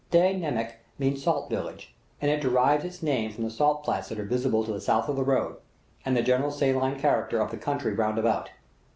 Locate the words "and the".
6.03-6.23